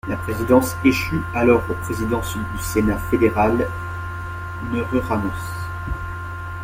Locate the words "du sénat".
2.21-2.97